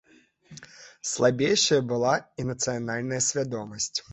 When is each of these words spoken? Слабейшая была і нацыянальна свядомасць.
Слабейшая 1.09 1.81
была 1.91 2.15
і 2.41 2.49
нацыянальна 2.51 3.23
свядомасць. 3.31 3.95